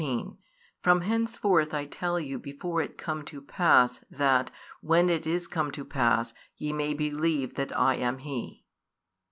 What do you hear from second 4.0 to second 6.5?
that, when it is come to pass,